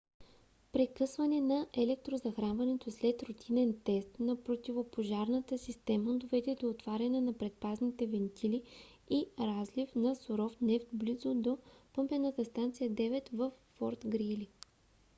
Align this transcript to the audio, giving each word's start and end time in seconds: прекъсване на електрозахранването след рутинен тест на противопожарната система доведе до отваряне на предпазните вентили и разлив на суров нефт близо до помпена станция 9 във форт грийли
прекъсване 0.71 1.41
на 1.41 1.67
електрозахранването 1.73 2.91
след 2.91 3.23
рутинен 3.23 3.79
тест 3.83 4.19
на 4.19 4.35
противопожарната 4.43 5.57
система 5.57 6.17
доведе 6.17 6.55
до 6.55 6.69
отваряне 6.69 7.21
на 7.21 7.33
предпазните 7.37 8.07
вентили 8.07 8.63
и 9.09 9.25
разлив 9.39 9.95
на 9.95 10.15
суров 10.15 10.61
нефт 10.61 10.87
близо 10.93 11.35
до 11.35 11.57
помпена 11.93 12.33
станция 12.45 12.89
9 12.91 13.29
във 13.33 13.53
форт 13.77 14.07
грийли 14.07 14.47